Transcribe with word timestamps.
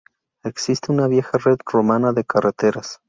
Existe 0.43 0.91
una 0.91 1.07
vieja 1.07 1.37
red 1.37 1.57
romana 1.71 2.11
de 2.11 2.23
carreteras. 2.25 2.97